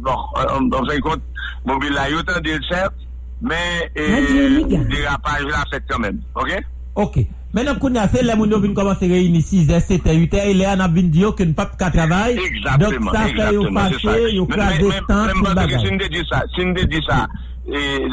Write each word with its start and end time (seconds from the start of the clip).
Bon, 0.00 0.14
on 0.34 0.84
se 0.86 1.00
compte, 1.00 1.22
mobile 1.64 1.94
la 1.94 2.08
yo 2.10 2.22
tan 2.22 2.40
del 2.42 2.62
set, 2.68 2.92
men 3.40 3.90
derapaj 4.90 5.42
la 5.48 5.64
fet 5.70 5.82
quand 5.88 5.98
même, 5.98 6.20
ok? 6.34 6.50
Ok. 6.94 7.18
Menan 7.54 7.78
koun 7.80 7.94
ya 7.96 8.08
se 8.08 8.22
le 8.22 8.34
moun 8.36 8.50
yo 8.50 8.60
vin 8.60 8.74
komanse 8.74 9.08
reyini 9.08 9.42
6, 9.42 9.80
7, 9.80 10.04
8, 10.04 10.34
e 10.44 10.54
le 10.54 10.66
an 10.68 10.80
ap 10.84 10.92
vin 10.92 11.10
diyo 11.10 11.32
ke 11.32 11.44
n 11.48 11.54
pap 11.54 11.76
ka 11.80 11.90
travay. 11.90 12.36
Exactement, 12.44 13.10
Dok 13.10 13.16
sa 13.16 13.26
fe 13.28 13.54
yo 13.54 13.62
fache, 13.72 14.14
yo. 14.36 14.46
Sin 15.82 15.96
de 15.98 16.08
di 16.08 16.22
sa, 16.28 16.42
sin 16.54 16.74
de 16.76 16.84
di 16.86 17.00
sa, 17.06 17.26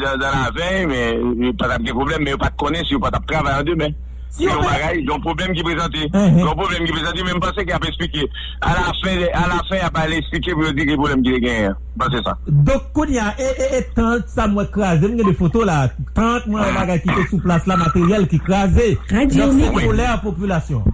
dan 0.02 0.18
la 0.20 0.50
vey, 0.56 0.86
men, 0.86 1.52
patap 1.56 1.84
ge 1.84 1.92
problem, 1.92 2.24
men 2.24 2.34
yo 2.34 2.38
pat 2.40 2.56
konen 2.56 2.84
si 2.84 2.96
yo 2.96 3.00
travay 3.28 3.60
an 3.60 3.64
de 3.64 3.74
men. 3.76 3.94
Si 4.34 4.44
yon 4.44 4.58
on 4.58 4.66
bagay, 4.66 5.00
yon 5.06 5.22
problem 5.24 5.54
ki 5.56 5.64
prezante 5.64 6.02
Mhm. 6.12 6.40
Yon 6.42 6.58
problem 6.58 6.84
ki 6.86 6.92
prezante, 6.92 7.24
men 7.24 7.38
mpase 7.38 7.64
ki 7.64 7.72
ap 7.72 7.86
esplike 7.88 8.26
A 8.60 8.74
la 8.74 8.92
fin, 9.02 9.22
a 9.32 9.46
la 9.48 9.62
fin 9.68 9.84
ap 9.86 9.96
ale 10.02 10.18
esplike 10.22 10.54
Pou 10.54 10.66
yon 10.66 10.76
di 10.76 10.86
ki 10.86 10.96
problem 10.96 11.22
ki 11.22 11.36
de 11.36 11.40
gen 11.46 11.76
Mpase 11.96 12.22
sa 12.26 12.36
Dok 12.46 12.92
koun 12.92 13.14
ya, 13.14 13.30
e, 13.38 13.48
e, 13.48 13.70
e, 13.78 13.82
tant 13.96 14.28
sa 14.28 14.46
mwen 14.50 14.68
krasi, 14.74 15.06
mwen 15.06 15.22
gen 15.22 15.32
de 15.32 15.38
foto 15.38 15.64
la, 15.64 15.88
tant 16.16 16.46
mwen 16.50 16.74
bagay 16.76 17.00
ki 17.04 17.14
te 17.14 17.26
sou 17.30 17.40
plas 17.44 17.64
la, 17.70 17.78
materyel 17.80 18.28
ki 18.28 18.38
krasi. 18.44 18.92
Radio 19.10 19.46
Dok 19.46 19.56
se 19.56 19.64
Mega. 19.64 19.72
pou 19.80 19.96
lè 19.96 20.06
an 20.10 20.22
populasyon. 20.24 20.84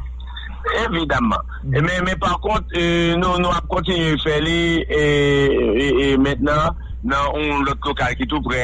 Evidemment 0.85 1.43
Men, 1.65 1.89
men 2.07 2.15
par 2.23 2.39
kont, 2.41 2.71
euh, 2.79 3.17
nou, 3.19 3.41
nou 3.43 3.51
ap 3.51 3.67
kontinye 3.71 4.15
fè 4.23 4.39
li 4.45 4.61
E, 4.87 5.03
e, 5.03 5.89
e 6.07 6.17
maintenant 6.23 6.79
Nan 7.03 7.35
on 7.35 7.65
lot 7.67 7.83
lokal 7.83 8.15
ki 8.19 8.29
tou 8.31 8.43
pre 8.45 8.63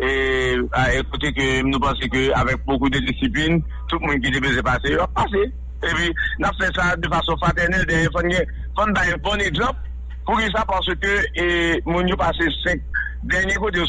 et 0.00 0.56
à 0.72 0.94
écouter 0.94 1.32
que 1.32 1.62
nous 1.62 1.78
pensons 1.78 2.08
qu'avec 2.10 2.64
beaucoup 2.66 2.90
de 2.90 2.98
discipline, 2.98 3.62
tout 3.88 3.98
le 4.00 4.06
monde 4.06 4.20
qui 4.20 4.30
devait 4.30 4.54
se 4.54 4.60
passer, 4.60 4.94
va 4.94 5.06
passer. 5.08 5.52
Et 5.82 5.94
puis, 5.94 6.12
nous 6.38 6.46
avons 6.46 6.58
fait 6.58 6.74
ça 6.74 6.96
de 6.96 7.08
façon 7.08 7.36
fraternelle, 7.36 7.84
de 7.86 7.92
faire 7.92 8.10
un 8.76 9.16
bon 9.22 9.38
exemple 9.40 9.78
pour 10.24 10.40
ça, 10.40 10.64
parce 10.66 10.86
que 10.86 11.80
nous 11.86 11.98
e, 11.98 12.02
avons 12.02 12.16
passé 12.16 12.48
cinq 12.64 12.80
derniers 13.22 13.54
côtés 13.54 13.80
de 13.80 13.84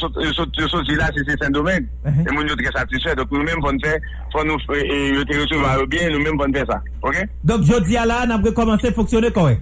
sortie 0.68 0.96
là, 0.96 1.10
c'est 1.16 1.44
Saint-Domingue. 1.44 1.88
Et 2.06 2.32
nous 2.32 2.48
sommes 2.48 2.58
très 2.58 2.72
satisfaits. 2.72 3.16
Donc, 3.16 3.32
nous-mêmes, 3.32 3.60
on 3.64 3.80
fait, 3.80 4.00
nous 4.46 4.54
e, 4.54 5.42
recevoir 5.42 5.88
bien, 5.88 6.10
nous-mêmes, 6.12 6.40
on 6.40 6.54
fait 6.54 6.66
ça. 6.70 6.82
OK? 7.02 7.16
Donc, 7.44 7.64
je 7.64 7.84
dis 7.86 7.98
à 7.98 8.06
là, 8.06 8.26
nous 8.26 8.34
avons 8.34 8.52
commencé 8.52 8.88
à 8.88 8.92
fonctionner 8.92 9.32
correct. 9.32 9.62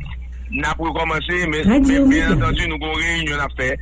Nous 0.52 0.64
avons 0.64 0.94
commencé, 0.94 1.48
mais 1.48 1.64
bien 1.64 2.34
entendu, 2.34 2.68
nous 2.68 2.76
avons 2.76 2.94
réunion 2.94 3.38
à 3.40 3.48
faire. 3.58 3.76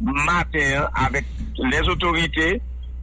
Matin 0.00 0.88
avec 0.94 1.24
les 1.58 1.88
autorités, 1.88 2.60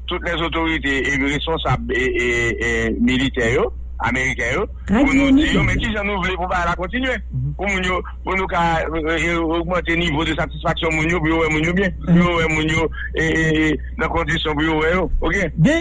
toutes 0.07 0.23
les 0.23 0.41
autorités 0.41 1.13
et 1.13 1.17
les 1.17 1.33
responsables 1.33 1.93
et, 1.93 2.05
et, 2.05 2.85
et 2.85 2.89
militaires 2.91 3.65
américains 4.01 4.53
yo, 4.55 4.65
pour 4.87 5.13
nous 5.13 5.31
dire, 5.31 5.63
mais 5.63 5.75
qui 5.77 5.91
j'en 5.93 6.03
nous 6.03 6.21
voulons 6.21 6.35
pour 6.35 6.47
pas 6.47 6.65
la 6.65 6.75
continuer. 6.75 7.15
Pour 7.55 7.67
nous, 7.67 8.01
pour 8.23 8.35
nous 8.35 8.47
ka, 8.47 8.79
euh, 8.93 9.17
euh, 9.19 9.39
augmenter 9.39 9.95
le 9.95 10.01
niveau 10.01 10.25
de 10.25 10.33
satisfaction 10.33 10.89
moun 10.91 11.09
yo, 11.09 11.19
pour 11.19 11.27
yo, 11.27 11.49
moun 11.49 11.63
yo 11.63 11.73
bien, 11.73 11.89
pour 12.05 12.15
yo, 12.15 12.49
moun 12.49 12.67
yo, 12.67 12.89
et, 13.15 13.77
dans 13.99 14.09
condition 14.09 14.53
pour 14.53 14.63
yo, 14.63 15.11
ok? 15.21 15.35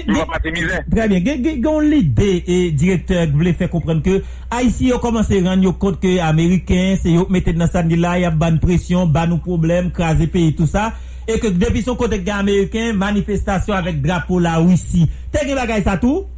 Nous 0.06 0.14
va 0.14 0.26
pas 0.26 0.50
misère. 0.50 0.82
Très 0.90 1.08
bien. 1.08 1.20
Gen 1.20 1.80
l'idée 1.80 2.44
et 2.46 2.70
directeur 2.72 3.26
qui 3.26 3.32
voulait 3.32 3.52
faire 3.52 3.70
comprendre 3.70 4.02
que 4.02 4.22
Haïti 4.50 4.88
yo 4.88 4.98
commencé 4.98 5.44
à 5.44 5.50
rendre 5.50 5.78
compte 5.78 6.00
que 6.00 6.18
Américains, 6.20 6.96
c'est 7.00 7.12
yo 7.12 7.26
mettez 7.30 7.52
dans 7.52 7.66
ça 7.66 7.82
là, 7.82 8.18
y 8.18 8.24
a 8.24 8.30
ban 8.30 8.58
pression, 8.58 9.06
ban 9.06 9.26
nous 9.26 9.38
problème, 9.38 9.90
craser 9.90 10.26
pays, 10.26 10.54
tout 10.54 10.66
ça. 10.66 10.92
Et 11.28 11.38
que 11.38 11.46
depuis 11.46 11.82
son 11.82 11.96
côté 11.96 12.22
américain, 12.30 12.92
manifestation 12.92 13.74
avec 13.74 14.02
drapeau 14.02 14.38
la 14.40 14.56
Russie. 14.56 15.08
T'es 15.30 15.46
gen 15.46 15.54
bagay 15.54 15.82
ça 15.82 15.96
tout? 15.96 16.26
Bon, 16.26 16.26
Radio 16.26 16.26
e, 16.26 16.26
Mega. 16.26 16.28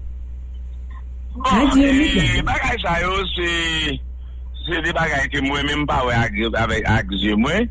Bagay 1.40 2.76
sa 2.82 3.00
yo, 3.00 3.12
se 3.32 3.48
se 4.62 4.80
de 4.84 4.92
bagay 4.92 5.24
ke 5.32 5.40
mwen 5.40 5.64
menm 5.66 5.86
pa 5.88 6.02
we 6.04 6.12
ak, 6.14 6.36
avek 6.60 6.84
ak 6.86 7.08
zye 7.22 7.36
mwen, 7.40 7.68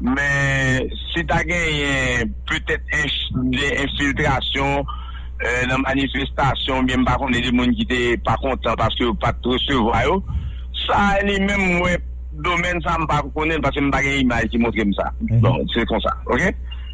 men 0.00 0.86
si 1.10 1.24
ta 1.26 1.42
gen 1.48 2.30
peut-et 2.46 2.80
de 3.50 3.68
infiltrasyon 3.84 4.84
euh, 4.86 5.62
nan 5.68 5.82
manifestasyon, 5.82 6.86
bien 6.86 7.04
pa 7.04 7.18
kon 7.20 7.34
de 7.34 7.42
de 7.42 7.52
moun 7.52 7.74
ki 7.76 7.88
te 7.90 8.00
pa 8.24 8.38
kontan 8.40 8.78
paske 8.78 9.04
yo 9.04 9.14
pat 9.20 9.40
resevwa 9.44 10.04
yo, 10.06 10.20
sa 10.86 11.16
li 11.26 11.40
menm 11.42 11.80
mwen 11.80 12.06
domen 12.44 12.80
sa 12.84 12.98
m 13.00 13.08
pa 13.10 13.22
konen 13.34 13.62
paske 13.64 13.82
m 13.82 13.90
bagay 13.90 14.22
imaj 14.22 14.46
ki 14.52 14.62
montre 14.62 14.86
m 14.86 14.94
sa. 14.96 15.10
Bon, 15.42 15.58
se 15.74 15.84
kon 15.90 16.02
sa, 16.04 16.14
ok? 16.30 16.52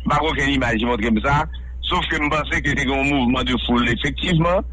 Pa 0.09 0.23
konen 0.25 0.57
imaj 0.57 0.81
ki 0.81 0.89
montre 0.89 1.13
m 1.13 1.21
sa, 1.23 1.43
sauf 1.85 2.07
ke 2.09 2.17
m 2.17 2.31
pense 2.33 2.63
ke 2.65 2.73
te 2.73 2.87
gen 2.87 3.11
mouvment 3.11 3.45
de 3.45 3.59
foule, 3.67 3.93
efektiveman, 3.93 4.65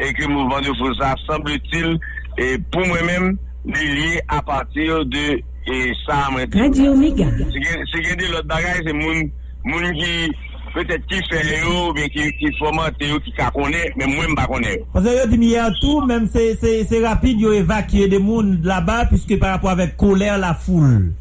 et 0.00 0.12
que 0.12 0.22
le 0.22 0.28
mouvement 0.28 0.60
de 0.60 0.66
foule, 0.76 0.94
ça 0.98 1.14
semble-t-il, 1.26 1.98
et 2.38 2.58
pour 2.72 2.86
moi-même, 2.86 3.36
lié 3.64 4.20
à 4.28 4.42
partir 4.42 5.04
de 5.06 5.40
et 5.66 5.92
ça, 6.06 6.28
Radio 6.54 6.94
Mega. 6.94 7.26
c'est 7.38 7.60
que 7.60 7.68
c'est 7.90 8.02
que 8.02 8.14
de 8.16 8.32
l'autre 8.32 8.46
bagage, 8.46 8.82
c'est 8.84 8.92
moun, 8.92 9.30
moun 9.64 9.92
qui, 9.94 10.30
peut-être 10.74 11.06
qui 11.06 11.16
fait 11.30 11.62
yo, 11.62 11.92
mais 11.94 12.08
qui, 12.10 12.30
qui 12.32 12.52
fomente 12.58 12.92
yo, 13.00 13.18
qui 13.20 13.32
connaît, 13.32 13.90
mais 13.96 14.06
moi, 14.06 14.28
m'pa 14.28 14.46
connaît 14.46 14.76
yo. 14.76 14.86
Parce 14.92 15.06
que 15.06 15.28
dit 15.28 15.46
hier 15.46 15.70
tout, 15.80 16.04
même 16.04 16.28
c'est, 16.30 16.56
c'est, 16.56 16.84
c'est 16.84 17.06
rapide, 17.06 17.40
yo 17.40 17.52
évacué 17.52 18.08
des 18.08 18.18
monde 18.18 18.62
là-bas, 18.62 19.06
puisque 19.06 19.38
par 19.38 19.52
rapport 19.52 19.70
avec 19.70 19.96
colère 19.96 20.36
la 20.36 20.52
foule. 20.52 21.14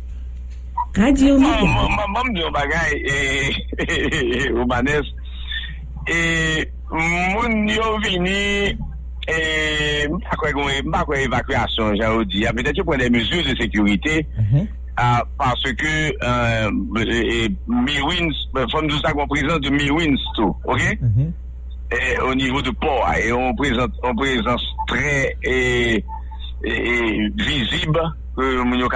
Radio 0.94 1.35
Bon, 1.35 1.41
Mega. 1.41 1.62
moi, 1.62 2.06
moi, 2.09 2.23
m'di 2.25 2.41
un 2.44 2.51
bagay, 2.51 3.01
et, 3.88 4.50
Romanes, 4.51 5.03
et, 6.07 6.69
moun 6.93 7.67
yo 7.69 7.97
vini, 8.03 8.77
et, 9.27 10.07
m'pa 10.11 10.35
kwe 10.37 10.51
kon- 10.53 10.69
dit, 12.25 12.45
peut-être 12.55 12.77
yo 12.77 12.83
prend 12.83 12.97
des 12.97 13.09
mesures 13.09 13.43
de 13.43 13.55
sécurité, 13.55 14.25
Mhm. 14.37 14.67
Parce 15.39 15.63
que 15.63 16.13
euh, 16.23 16.69
euh, 18.55 18.67
faut 18.71 18.81
nous 18.83 18.99
ça 18.99 19.11
qu'on 19.11 19.25
présente 19.27 19.61
de 19.61 19.69
Milwins 19.71 20.15
tout, 20.35 20.55
ok? 20.65 20.81
Mhm. 21.01 21.31
Et, 21.91 22.19
au 22.19 22.35
niveau 22.35 22.61
de 22.61 22.69
port, 22.69 23.09
et 23.17 23.31
on 23.31 23.55
et 26.63 27.33
visible 27.37 27.99
que 28.37 28.61
mon 28.63 28.75
yo 28.77 28.87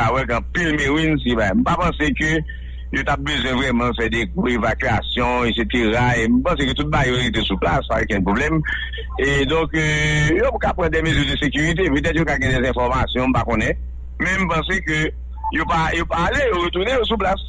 pas 3.06 3.18
besoin 3.18 3.56
vraiment 3.56 3.94
faire 3.94 4.10
des 4.10 4.30
évacuations, 4.48 5.44
etc. 5.46 5.66
Et 6.18 6.24
je 6.24 6.42
pense 6.44 6.56
que 6.56 6.74
tout 6.74 6.90
le 6.90 7.28
était 7.28 7.42
sous 7.42 7.58
place, 7.58 7.88
pas 7.88 8.02
aucun 8.02 8.22
problème. 8.22 8.62
Et 9.20 9.46
donc, 9.46 9.70
yo 9.74 10.58
pas 10.60 10.74
prendre 10.74 10.90
des 10.90 11.02
mesures 11.02 11.32
de 11.32 11.38
sécurité, 11.38 11.90
peut-être 11.90 12.16
yo 12.16 12.26
ka 12.26 12.38
gagner 12.38 12.62
des 12.62 12.70
informations, 12.70 13.32
pas 13.32 13.44
connaît. 13.44 13.78
Mais 14.20 14.28
je 14.38 14.46
pense 14.46 14.68
que 14.68 15.12
yo 15.54 15.66
pas 15.66 15.92
yo 15.96 16.06
pas 16.06 16.28
aller, 16.28 16.50
retourner 16.54 16.92
sous 17.04 17.18
place. 17.18 17.42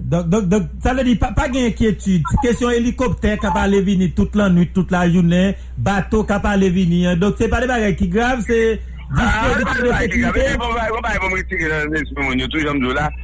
Donc, 0.00 0.34
ça 0.82 0.92
veut 0.92 1.04
dire 1.04 1.18
pas, 1.18 1.32
pas 1.32 1.48
d'inquiétude. 1.48 2.22
Question 2.42 2.70
hélicoptère 2.70 3.38
qui 3.38 3.46
pas 3.46 3.68
venir 3.68 4.10
toute 4.14 4.34
la 4.34 4.50
nuit, 4.50 4.68
toute 4.74 4.90
la 4.90 5.08
journée, 5.10 5.54
bateau 5.78 6.24
qui 6.24 6.34
pas 6.42 6.56
venir. 6.58 7.16
Donc, 7.16 7.36
c'est 7.38 7.48
pas 7.48 7.60
des 7.60 7.66
bagages 7.66 7.96
qui 7.96 8.08
graves, 8.08 8.44
c'est 8.46 8.74
m'dou 8.74 8.82
là. 8.82 8.93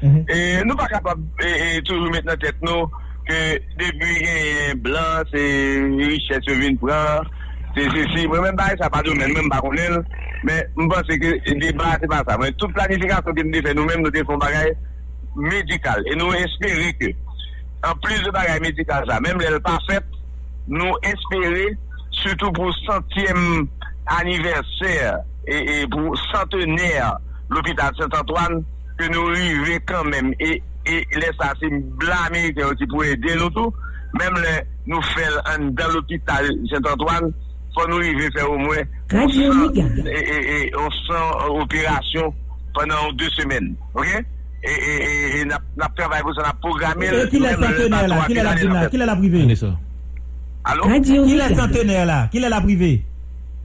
Mhm. 0.03 0.25
Et 0.29 0.63
nous 0.65 0.77
pas 0.77 0.87
capable 0.87 1.23
et, 1.43 1.77
et 1.77 1.83
toujours 1.83 2.11
mettre 2.11 2.27
dans 2.27 2.37
tête 2.37 2.57
nous 2.63 2.87
que 3.27 3.55
depuis 3.79 4.23
que 4.23 4.77
blanc 4.77 5.23
c'est 5.33 5.81
richesse 6.07 6.41
vient 6.49 6.75
prendre 6.77 7.31
c'est 7.77 7.89
c'est 8.15 8.27
moi 8.27 8.41
même 8.41 8.57
pas 8.57 8.75
ça 8.81 8.91
pas 8.91 9.03
de 9.03 9.11
même 9.13 9.33
même 9.33 9.49
pas 9.49 9.61
connaître 9.61 10.03
mais 10.45 10.67
je 10.77 10.87
pense 10.87 11.03
que 11.03 11.51
le 11.51 11.61
débat 11.61 11.99
c'est 12.01 12.09
pas 12.09 12.23
ça. 12.29 12.37
Mais 12.41 12.51
toute 12.53 12.73
planification 12.73 13.33
que 13.35 13.43
nous 13.43 13.67
fait 13.67 13.75
nous-mêmes 13.75 14.01
nous 14.03 14.11
faisons 14.11 14.39
bagaille 14.39 14.73
médical. 15.37 16.03
Et 16.11 16.17
nous 16.17 16.33
espérons 16.33 16.91
que, 16.99 17.07
en 17.87 17.95
plus 18.03 18.23
de 18.23 18.31
bagaille 18.31 18.61
médicale, 18.61 19.05
ça, 19.09 19.21
même 19.21 19.39
l'elle 19.39 19.61
pas 19.61 19.79
faite, 19.89 20.05
nous 20.67 20.93
espérons, 21.03 21.77
surtout 22.11 22.51
pour 22.53 22.75
centième 22.87 23.67
anniversaire 24.07 25.19
et, 25.47 25.83
et 25.83 25.87
pour 25.87 26.17
centenaire 26.33 27.17
l'hôpital 27.49 27.91
Saint-Antoine, 27.99 28.63
que 28.99 29.07
nous 29.13 29.29
arrivons 29.31 29.79
quand 29.87 30.05
même 30.05 30.33
et, 30.41 30.63
et 30.87 31.07
laisse 31.15 31.31
assez 31.41 31.69
blâmer 31.71 32.55
qui 32.79 32.87
pour 32.87 33.05
aider 33.05 33.35
nous 33.37 33.51
tout. 33.51 33.73
Même 34.19 34.35
le, 34.35 34.63
nous 34.87 35.03
faisons 35.03 35.71
dans 35.73 35.89
l'hôpital 35.95 36.47
Saint-Antoine, 36.71 37.33
faut 37.75 37.89
nous 37.89 37.99
arriver 37.99 38.29
faire 38.35 38.51
au 38.51 38.59
moins 38.59 38.83
Radio 39.13 39.55
Méga. 39.55 39.85
et, 40.07 40.19
et, 40.19 40.67
et 40.67 40.73
on 40.77 40.91
sent 40.91 41.49
opération 41.49 42.35
pendant 42.75 43.13
deux 43.15 43.31
semaines. 43.31 43.75
OK? 43.95 44.07
Et, 44.63 44.69
et, 44.69 45.39
et, 45.39 45.41
et 45.41 45.45
n'a 45.47 45.59
n'a 45.77 45.89
travaillé 45.97 46.23
pour 46.23 46.35
ça, 46.35 46.43
n'a 46.43 46.53
programmé. 46.61 47.07
Et 47.07 47.29
qui 47.29 47.37
est 47.37 47.53
centenaire 47.53 48.09
là? 48.09 48.17
bateau 48.17 48.27
Qui 48.27 48.37
est 48.37 48.43
la 48.43 48.51
à 48.51 48.55
primaire 48.55 48.91
Qui 48.91 48.97
est 48.97 49.07
la 49.07 49.17
privée. 49.17 49.57
Allô? 50.65 51.01
Qui 51.01 51.35
est 51.35 51.55
centenaire 51.55 52.07
là? 52.07 52.29
Qui 52.31 52.39
est 52.39 52.49
la 52.49 52.61
privée 52.61 53.05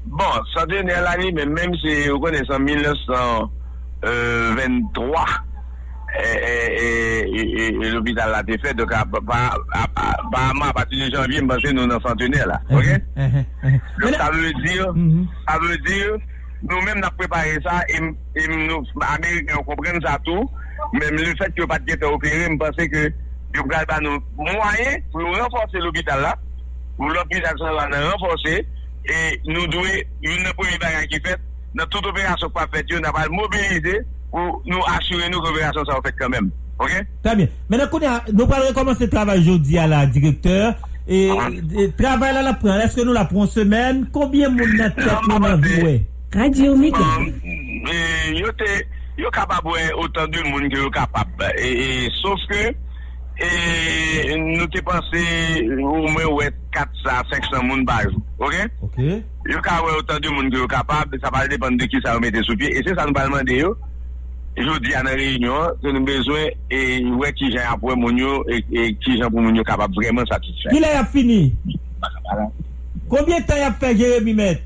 Bon, 0.05 0.23
centenaire 0.53 1.01
l'année, 1.01 1.31
mais 1.33 1.45
même 1.45 1.73
si 1.75 2.07
vous 2.09 2.19
connaissez 2.19 2.51
en 2.53 2.59
1923, 2.59 5.25
et, 6.17 6.23
et, 6.23 7.27
et, 7.27 7.41
et, 7.41 7.67
et 7.67 7.89
l'hôpital 7.89 8.33
a 8.33 8.39
été 8.41 8.57
fait, 8.59 8.73
donc 8.73 8.89
à- 8.93 9.03
apparemment 10.29 10.71
partir 10.73 11.09
de 11.09 11.13
janvier, 11.15 11.39
je 11.39 11.45
pense 11.45 11.57
que 11.61 11.71
nous 11.71 11.81
sommes 11.81 11.89
dans 11.89 11.99
centenaire 11.99 12.47
là. 12.47 12.61
OK? 12.71 12.85
Eh, 12.87 12.99
eh, 13.17 13.43
eh. 13.65 13.79
Donc 14.01 14.13
ça 14.15 14.31
veut 14.31 14.53
dire, 14.63 14.93
Mhm. 14.93 15.27
ça 15.47 15.57
veut 15.59 15.77
dire, 15.79 16.11
nous-mêmes, 16.69 16.99
nous 16.99 17.05
avons 17.07 17.17
préparé 17.17 17.57
ça, 17.65 17.81
et, 17.89 17.99
et 18.39 18.47
nous, 18.47 18.85
Américains, 19.01 19.57
comprennent 19.65 19.99
ça 20.05 20.17
tout. 20.23 20.49
Même 20.93 21.15
le 21.15 21.35
fait 21.35 21.51
que 21.55 21.65
pas 21.65 21.79
de 21.79 21.91
été 21.91 22.05
opéré, 22.05 22.47
je 22.49 22.55
pense 22.57 22.75
que 22.75 23.11
nous 23.55 23.63
avons 23.73 24.01
nos 24.01 24.19
moyens 24.43 24.99
pour 25.11 25.21
renforcer 25.37 25.79
l'hôpital 25.79 26.21
là, 26.21 26.35
pour 26.95 27.09
l'hôpital 27.09 27.55
là, 27.59 27.87
renforcer, 28.11 28.65
et 29.07 29.41
nous 29.45 29.67
devons, 29.67 29.83
une 30.23 30.43
première 30.57 30.79
bagarre 30.79 31.07
qui 31.09 31.19
fait, 31.19 31.37
dans 31.73 31.85
toute 31.85 32.05
opération 32.05 32.49
qu'on 32.49 32.61
a 32.61 32.67
faite, 32.67 32.85
nous 32.89 32.97
avons 32.97 33.35
mobilisé 33.35 34.01
pour 34.31 34.61
nous 34.65 34.81
assurer 34.97 35.29
nous 35.29 35.39
que 35.41 35.47
l'opération 35.49 35.85
ça 35.85 35.99
fait 36.03 36.13
quand 36.19 36.29
même. 36.29 36.49
OK? 36.79 36.91
Très 37.23 37.35
bien. 37.35 37.47
Maintenant, 37.69 37.87
nous 38.33 38.43
allons 38.43 38.67
recommencer 38.67 39.05
le 39.05 39.09
travail 39.09 39.39
aujourd'hui 39.39 39.77
à 39.77 39.87
la 39.87 40.05
directeur. 40.05 40.75
Et, 41.07 41.29
et 41.77 41.91
travail 41.91 42.33
là, 42.33 42.41
la 42.41 42.53
prend. 42.53 42.79
Est-ce 42.79 42.95
que 42.95 43.01
nous 43.01 43.13
la 43.13 43.25
prenons 43.25 43.45
semaine? 43.45 44.07
Combien 44.11 44.49
de 44.49 44.55
monde 44.55 45.41
n'a 45.41 45.55
voué 45.55 46.05
Radio. 46.33 46.73
Um, 46.73 46.83
et 46.83 48.37
yo 49.17 49.29
capable 49.31 49.69
autant 49.97 50.27
de 50.27 50.41
monde 50.49 50.69
que 50.69 50.77
yo 50.77 50.89
capable 50.89 51.45
et, 51.57 52.05
et 52.05 52.09
sauf 52.21 52.39
que 52.49 52.73
et 53.37 54.35
nous 54.35 54.67
te 54.67 54.81
pensé 54.81 55.69
au 55.69 56.07
moins 56.07 56.25
ouais 56.25 56.51
400 56.73 57.09
500 57.31 57.63
monde 57.63 57.85
par 57.85 58.01
jour 58.03 58.19
Ok? 58.39 58.55
Yo 58.97 59.59
ka 59.63 59.81
wè 59.83 59.97
otan 59.99 60.21
de 60.23 60.31
moun 60.31 60.49
ki 60.51 60.61
yo 60.61 60.67
kapab, 60.71 61.11
sa 61.21 61.31
pa 61.33 61.43
depan 61.51 61.75
de 61.77 61.87
ki 61.91 61.99
sa 62.03 62.15
yo 62.15 62.23
mette 62.23 62.43
sou 62.47 62.55
pie. 62.59 62.71
E 62.71 62.83
se 62.83 62.95
sa 62.95 63.05
nou 63.07 63.15
palman 63.15 63.45
de 63.47 63.59
yo, 63.59 63.73
yo 64.55 64.77
di 64.83 64.95
an 64.95 65.09
reynyon, 65.11 65.75
se 65.81 65.91
nou 65.91 66.07
bezwen, 66.07 66.53
e 66.71 66.81
wè 67.19 67.31
ki 67.35 67.51
jen 67.53 67.67
apwe 67.73 67.97
moun 67.99 68.19
yo, 68.21 68.39
e, 68.47 68.61
e 68.71 68.87
ki 69.03 69.17
jen 69.19 69.27
pou 69.27 69.43
moun 69.43 69.59
yo 69.59 69.65
kapab 69.67 69.93
vremen 69.97 70.27
satisfè. 70.31 70.71
Ki 70.71 70.83
la 70.83 70.95
yap 70.95 71.11
fini? 71.13 71.41
Koubyen 73.11 73.43
tan 73.47 73.61
yap 73.65 73.79
fè 73.83 73.91
Jeremie 73.99 74.37
Met? 74.37 74.63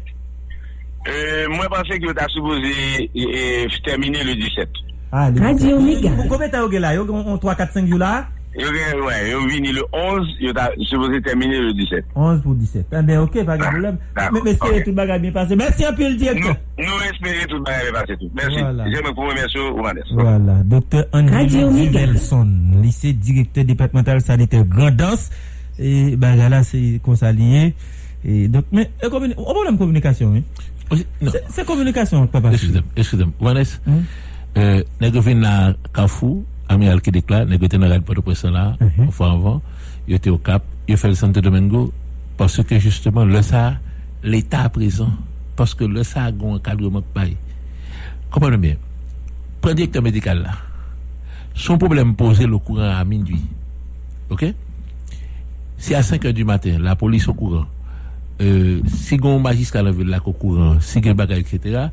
E, 1.09 1.15
mwen 1.49 1.69
panse 1.71 1.97
ki 1.97 2.11
yo 2.11 2.15
ta 2.17 2.29
souboze 2.31 2.73
e, 3.09 3.45
termine 3.87 4.21
le 4.27 4.37
17. 4.37 4.83
Ah, 5.09 5.31
Radio 5.41 5.79
Omega. 5.81 6.13
Koubyen 6.29 6.53
tan 6.53 6.67
yo 6.67 6.71
ge 6.71 6.83
la? 6.83 6.93
Yo 6.93 7.07
3, 7.09 7.39
4, 7.41 7.73
5 7.81 7.89
yo 7.89 7.97
la? 7.97 8.27
Yo 8.57 8.65
gen, 8.73 8.99
ouais, 9.05 9.29
yo 9.31 9.45
vini 9.47 9.71
le 9.71 9.83
11, 9.93 10.27
yo 10.39 10.51
ta 10.53 10.71
supposé 10.81 11.21
terminer 11.21 11.59
le 11.61 11.73
17. 11.73 12.03
11 12.15 12.41
pour 12.41 12.55
17. 12.55 12.87
Ah 12.91 13.01
ben 13.03 13.19
ok, 13.19 13.45
pas 13.45 13.57
de 13.57 13.61
problème. 13.63 13.97
D'accord, 14.15 14.31
Mais, 14.33 14.51
mais 14.51 14.57
c'est 14.61 14.77
ok. 14.77 14.83
tout 14.83 14.89
le 14.89 14.95
bagage 14.95 15.21
bien 15.21 15.31
passé. 15.31 15.55
Merci 15.55 15.85
un 15.85 15.93
peu 15.93 16.03
le 16.03 16.09
Nous, 16.11 16.15
directeur. 16.17 16.55
nous 16.79 16.85
espérons 17.11 17.47
tout 17.47 17.57
le 17.57 17.63
bagage 17.63 17.91
va 17.93 18.01
passer 18.01 18.17
tout. 18.17 18.29
Merci. 18.33 18.59
Voilà. 18.59 18.85
Je 18.85 19.01
me 19.03 19.29
remercie 19.29 19.57
au 19.59 19.77
Manès. 19.81 20.03
Voilà, 20.11 20.63
docteur 20.65 21.05
Radio 21.13 21.67
André 21.67 21.85
Méga. 21.85 22.07
Nelson, 22.07 22.47
lycée 22.81 23.13
directeur 23.13 23.65
départemental 23.65 24.19
sanitaire 24.21 24.65
Grandance. 24.65 25.29
Et 25.77 26.15
bah 26.17 26.35
là, 26.35 26.63
c'est 26.63 26.99
qu'on 27.03 27.15
s'allie. 27.15 27.73
Et 28.25 28.47
donc, 28.49 28.65
mais, 28.71 28.89
euh, 29.03 29.09
communi- 29.09 29.35
on 29.37 29.43
problème 29.53 29.77
communication, 29.77 30.33
hein? 30.35 30.41
Non, 31.21 31.31
C'est- 31.49 31.65
communication, 31.65 32.25
papa. 32.27 32.49
excusez-moi, 32.51 32.81
excusez-moi. 32.97 33.33
Vanessa, 33.39 33.77
Hum. 33.87 34.03
euh, 34.57 34.83
nèg 34.99 35.13
vin 35.15 35.35
la 35.39 35.73
Carrefour, 35.93 36.43
amiral 36.69 37.01
qui 37.01 37.11
déclare, 37.11 37.51
était 37.51 37.77
dans 37.77 37.87
la 37.87 37.99
porte 37.99 38.21
presse 38.21 38.45
là, 38.45 38.77
une 38.97 39.11
fois 39.11 39.31
avant, 39.31 39.61
il 40.07 40.13
était 40.13 40.29
au 40.29 40.37
Cap, 40.37 40.63
il 40.87 40.95
fait 40.95 41.09
le 41.09 41.15
Santo 41.15 41.41
Domingo, 41.41 41.91
parce 42.37 42.63
que 42.63 42.79
justement, 42.79 43.25
le 43.25 43.41
ça, 43.41 43.73
l'État 44.23 44.61
à 44.61 44.69
présent, 44.69 45.11
parce 45.55 45.73
que 45.73 45.83
le 45.83 46.03
ça 46.03 46.23
a 46.23 46.27
un 46.31 46.39
encadrement 46.39 47.03
pas. 47.13 47.25
Comprenez 48.31 48.57
bien. 48.57 48.75
Prends 49.59 49.73
directeur 49.73 50.01
médical 50.01 50.43
là. 50.43 50.51
Son 51.55 51.77
problème 51.77 52.15
posé 52.15 52.45
le 52.45 52.57
courant 52.57 52.95
à 52.97 53.03
minuit. 53.03 53.43
OK? 54.29 54.45
Si 55.77 55.95
à 55.95 56.03
5 56.03 56.25
heures 56.25 56.33
du 56.33 56.45
matin, 56.45 56.77
la 56.79 56.95
police 56.95 57.27
au 57.27 57.33
courant, 57.33 57.65
euh, 58.41 58.81
si 58.87 59.19
un 59.21 59.39
magistrat 59.39 59.79
dans 59.79 59.85
la 59.87 59.91
ville 59.91 60.07
là 60.07 60.19
au 60.23 60.31
courant, 60.31 60.79
si 60.79 60.99
il 60.99 61.13
bagage, 61.13 61.39
etc., 61.39 61.87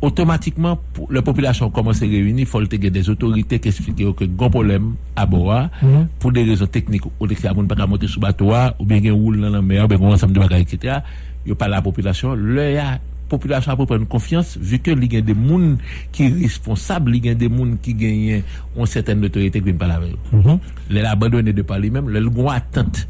automatiquement, 0.00 0.78
la 1.10 1.22
population 1.22 1.70
commence 1.70 2.02
à 2.02 2.06
réunir, 2.06 2.40
il 2.40 2.46
faut 2.46 2.62
des 2.62 3.10
autorités 3.10 3.58
qui 3.58 3.68
expliquent 3.68 4.14
que 4.14 4.24
un 4.24 4.50
problème 4.50 4.94
à 5.14 5.26
Boa, 5.26 5.70
pour 6.18 6.32
des 6.32 6.44
raisons 6.44 6.66
techniques, 6.66 7.04
ou 7.18 7.26
des 7.26 7.34
gens 7.34 7.54
ne 7.54 7.66
pas 7.66 7.86
monter 7.86 8.06
sous 8.06 8.20
bateau, 8.20 8.52
ou 8.78 8.84
bien 8.84 8.98
il 8.98 9.12
roule 9.12 9.40
dans 9.40 9.50
la 9.50 9.62
mer, 9.62 9.84
ou 9.84 9.88
bien 9.88 9.98
un 10.00 10.12
ensemble 10.12 10.34
de 10.34 10.40
bagages, 10.40 10.62
etc., 10.62 10.98
il 11.46 11.54
pas 11.54 11.68
la 11.68 11.80
population, 11.80 12.34
le 12.34 12.74
la 12.74 12.98
population 13.28 13.72
a 13.72 13.76
prendre 13.76 14.06
confiance, 14.06 14.56
vu 14.60 14.78
que 14.78 14.90
il 14.92 15.12
y 15.12 15.16
a 15.16 15.20
des 15.20 15.34
gens 15.34 15.76
qui 16.12 16.28
sont 16.28 16.34
responsables, 16.40 17.16
il 17.16 17.26
y 17.26 17.28
a 17.28 17.34
des 17.34 17.48
gens 17.48 17.76
qui 17.82 17.94
gagnent 17.94 18.42
une 18.76 18.86
certaine 18.86 19.24
autorité 19.24 19.58
qui 19.58 19.64
viennent 19.64 19.78
pas 19.78 19.88
la 19.88 19.94
avec 19.96 20.12
eux. 20.12 20.58
Les 20.90 21.02
abandonner 21.02 21.52
de 21.52 21.62
par 21.62 21.78
lui-même, 21.78 22.08
les 22.08 22.22
gens 22.22 22.48
attente 22.48 23.08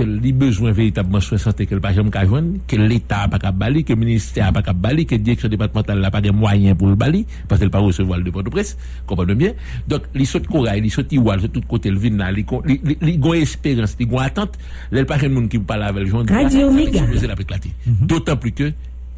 que 0.00 0.08
les 0.08 0.32
besoins 0.32 0.72
véritablement 0.72 1.20
soins 1.20 1.36
santé 1.38 1.66
que 1.66 1.74
le 1.74 1.80
pas 1.80 1.92
jamais 1.92 2.10
joindre, 2.26 2.56
que 2.66 2.76
l'État 2.76 3.18
n'a 3.18 3.28
pas 3.28 3.38
qu'à 3.38 3.52
bali, 3.52 3.84
que 3.84 3.92
le 3.92 3.98
ministère 3.98 4.46
n'a 4.46 4.52
pas 4.52 4.62
qu'à 4.62 4.72
bali, 4.72 5.04
que 5.04 5.14
la 5.14 5.18
direction 5.20 5.48
départementale 5.48 6.00
n'a 6.00 6.10
pas 6.10 6.20
de 6.22 6.30
moyens 6.30 6.76
pour 6.76 6.88
le 6.88 6.94
bali, 6.94 7.26
parce 7.48 7.60
qu'elle 7.60 7.70
pas 7.70 7.80
recevoir 7.80 8.18
le 8.18 8.24
dépôt 8.24 8.42
de 8.42 8.48
presse, 8.48 8.78
comprenez 9.06 9.34
bien? 9.34 9.52
Donc, 9.86 10.02
les 10.14 10.24
sautes 10.24 10.46
corail, 10.46 10.80
les 10.80 10.88
sautes 10.88 11.12
iwal, 11.12 11.40
de 11.42 11.46
tout 11.48 11.60
côté, 11.68 11.90
le 11.90 11.98
vin 11.98 12.16
là, 12.16 12.32
les 12.32 12.44
con- 12.44 12.62
les- 12.64 12.80
les- 12.82 12.98
les 13.00 13.18
gon 13.18 13.34
espérance, 13.34 13.96
les 13.98 14.06
gon 14.06 14.18
attente, 14.18 14.58
les 14.90 15.04
pas 15.04 15.18
de 15.18 15.28
monde 15.28 15.48
qui 15.48 15.58
parle 15.58 15.82
avec 15.82 16.04
le 16.04 16.08
joint. 16.10 16.24
Radio 16.28 16.70
la 16.70 17.34
éclater. 17.34 17.70
D'autant 17.86 18.36
plus 18.36 18.52
que, 18.52 18.72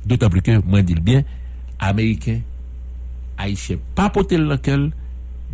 d'autant 0.04 0.28
plus 0.30 0.42
que, 0.42 0.60
moi, 0.66 0.82
dis 0.82 0.94
le 0.94 1.00
bien, 1.00 1.22
Américains, 1.78 2.40
Haïtiens, 3.38 3.76
pas 3.94 4.10
porter 4.10 4.36
le 4.36 4.48
lequel, 4.48 4.90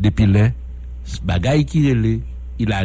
depuis 0.01 0.27
là, 0.27 0.51
ce 1.05 1.21
bagaille 1.21 1.65
qui 1.65 1.89
relait, 1.91 2.21
il 2.59 2.73
a 2.73 2.85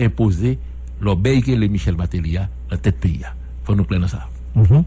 imposé, 0.00 0.58
l'obéi 1.00 1.42
que 1.42 1.52
le 1.52 1.66
Michel 1.68 1.94
Batelia, 1.94 2.48
la 2.70 2.76
tête 2.76 2.98
pays. 2.98 3.20
Faut 3.64 3.74
nous 3.74 3.84
dans 3.84 4.08
ça. 4.08 4.28
Mhm. 4.54 4.84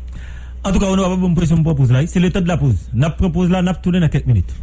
En 0.64 0.72
tout 0.72 0.80
cas, 0.80 0.88
on 0.88 0.96
n'a 0.96 1.04
pas 1.04 1.16
bonne 1.16 1.36
pression 1.36 1.62
pour 1.64 1.76
pause 1.76 1.92
là. 1.92 2.06
C'est 2.08 2.20
le 2.20 2.30
temps 2.32 2.42
de 2.42 2.48
la 2.48 2.58
pause. 2.58 2.90
N'a 2.94 3.10
propose 3.10 3.50
là, 3.50 3.62
n'a 3.62 3.74
tourné 3.74 4.00
dans 4.00 4.10
quelques 4.10 4.28
minutes. 4.28 4.54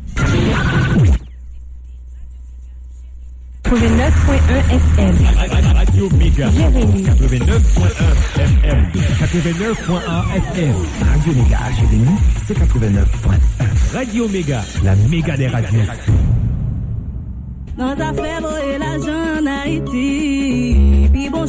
89.1 3.66 4.62
FM. 4.70 5.14
Radio 5.74 6.08
Méga. 6.10 6.50
Jérémy. 6.50 7.02
89.1 7.02 7.90
FM. 8.36 8.92
89.1 9.18 10.22
FM. 10.36 10.74
Radio 11.00 11.32
Méga 11.34 11.58
Jérémy, 11.74 12.16
c'est 12.46 12.54
89.1. 12.56 13.94
Radio 13.96 14.28
Méga. 14.28 14.64
La 14.84 14.94
méga 14.94 15.36
des 15.36 15.48
radios. 15.48 15.80
La 17.78 17.95
Haiti 19.64 21.28
bon 21.28 21.47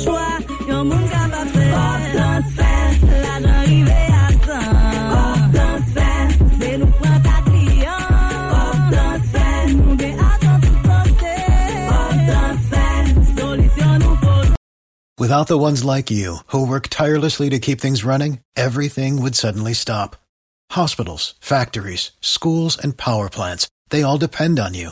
Without 15.20 15.48
the 15.48 15.58
ones 15.58 15.84
like 15.84 16.12
you, 16.12 16.38
who 16.48 16.68
work 16.68 16.88
tirelessly 16.90 17.50
to 17.50 17.60
keep 17.60 17.80
things 17.80 18.04
running, 18.04 18.40
everything 18.56 19.22
would 19.22 19.36
suddenly 19.36 19.74
stop. 19.74 20.16
Hospitals, 20.72 21.36
factories, 21.40 22.12
schools, 22.22 22.78
and 22.78 22.98
power 22.98 23.30
plants, 23.30 23.68
they 23.90 24.04
all 24.04 24.18
depend 24.18 24.60
on 24.60 24.74
you. 24.74 24.92